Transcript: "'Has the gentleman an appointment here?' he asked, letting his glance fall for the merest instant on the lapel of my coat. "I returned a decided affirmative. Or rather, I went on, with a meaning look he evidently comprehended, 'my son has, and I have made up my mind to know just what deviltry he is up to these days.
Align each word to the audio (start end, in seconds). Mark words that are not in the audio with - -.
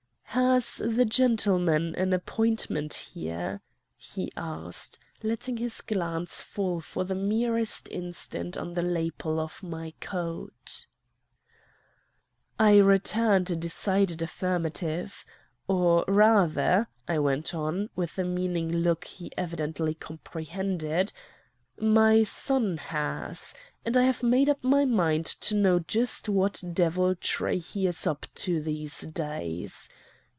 "'Has 0.33 0.77
the 0.85 1.03
gentleman 1.03 1.93
an 1.97 2.13
appointment 2.13 2.93
here?' 2.93 3.61
he 3.97 4.31
asked, 4.37 4.97
letting 5.21 5.57
his 5.57 5.81
glance 5.81 6.41
fall 6.41 6.79
for 6.79 7.03
the 7.03 7.13
merest 7.15 7.89
instant 7.91 8.55
on 8.55 8.73
the 8.73 8.81
lapel 8.81 9.41
of 9.41 9.61
my 9.61 9.91
coat. 9.99 10.85
"I 12.57 12.77
returned 12.77 13.51
a 13.51 13.57
decided 13.57 14.21
affirmative. 14.21 15.25
Or 15.67 16.05
rather, 16.07 16.87
I 17.09 17.19
went 17.19 17.53
on, 17.53 17.89
with 17.97 18.17
a 18.17 18.23
meaning 18.23 18.71
look 18.71 19.03
he 19.03 19.33
evidently 19.37 19.95
comprehended, 19.95 21.11
'my 21.77 22.23
son 22.23 22.77
has, 22.77 23.53
and 23.83 23.97
I 23.97 24.03
have 24.03 24.23
made 24.23 24.47
up 24.49 24.63
my 24.63 24.85
mind 24.85 25.25
to 25.25 25.55
know 25.55 25.79
just 25.79 26.29
what 26.29 26.63
deviltry 26.71 27.59
he 27.59 27.85
is 27.85 28.07
up 28.07 28.25
to 28.35 28.61
these 28.61 29.01
days. 29.01 29.89